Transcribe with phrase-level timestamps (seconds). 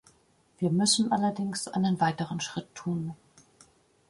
[0.57, 3.15] Wir müssen allerdings einen weiteren Schritt tun.